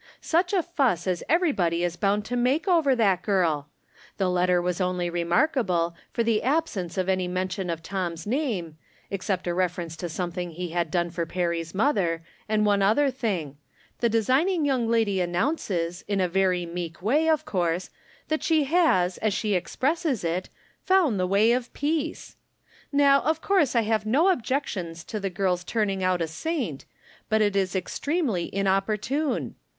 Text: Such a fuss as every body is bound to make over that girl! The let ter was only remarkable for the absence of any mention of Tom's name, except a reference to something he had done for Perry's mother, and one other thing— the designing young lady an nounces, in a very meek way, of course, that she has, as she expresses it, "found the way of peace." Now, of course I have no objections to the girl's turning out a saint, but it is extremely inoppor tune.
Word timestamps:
Such 0.19 0.51
a 0.51 0.63
fuss 0.63 1.05
as 1.05 1.21
every 1.29 1.51
body 1.51 1.83
is 1.83 1.95
bound 1.95 2.25
to 2.25 2.35
make 2.35 2.67
over 2.67 2.95
that 2.95 3.21
girl! 3.21 3.69
The 4.17 4.31
let 4.31 4.47
ter 4.47 4.59
was 4.59 4.81
only 4.81 5.11
remarkable 5.11 5.93
for 6.11 6.23
the 6.23 6.41
absence 6.41 6.97
of 6.97 7.07
any 7.07 7.27
mention 7.27 7.69
of 7.69 7.83
Tom's 7.83 8.25
name, 8.25 8.79
except 9.11 9.45
a 9.45 9.53
reference 9.53 9.95
to 9.97 10.09
something 10.09 10.49
he 10.53 10.69
had 10.69 10.89
done 10.89 11.11
for 11.11 11.27
Perry's 11.27 11.75
mother, 11.75 12.23
and 12.49 12.65
one 12.65 12.81
other 12.81 13.11
thing— 13.11 13.57
the 13.99 14.09
designing 14.09 14.65
young 14.65 14.87
lady 14.87 15.21
an 15.21 15.31
nounces, 15.33 16.03
in 16.07 16.19
a 16.19 16.27
very 16.27 16.65
meek 16.65 17.03
way, 17.03 17.29
of 17.29 17.45
course, 17.45 17.91
that 18.27 18.41
she 18.41 18.63
has, 18.63 19.19
as 19.19 19.35
she 19.35 19.53
expresses 19.53 20.23
it, 20.23 20.49
"found 20.81 21.19
the 21.19 21.27
way 21.27 21.51
of 21.51 21.71
peace." 21.73 22.37
Now, 22.91 23.21
of 23.21 23.39
course 23.39 23.75
I 23.75 23.81
have 23.81 24.07
no 24.07 24.29
objections 24.29 25.03
to 25.03 25.19
the 25.19 25.29
girl's 25.29 25.63
turning 25.63 26.03
out 26.03 26.23
a 26.23 26.27
saint, 26.27 26.85
but 27.29 27.43
it 27.43 27.55
is 27.55 27.75
extremely 27.75 28.49
inoppor 28.51 28.99
tune. 28.99 29.53